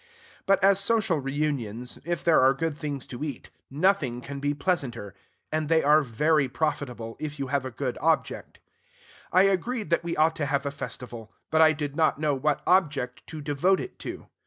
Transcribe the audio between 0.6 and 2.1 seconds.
as social reunions,